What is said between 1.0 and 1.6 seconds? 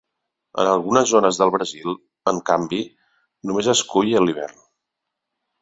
zones del